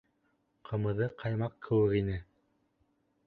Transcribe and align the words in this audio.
Ҡымыҙы 0.69 1.09
ҡаймаҡ 1.23 1.59
кеүек 1.67 1.95
ине! 2.01 2.17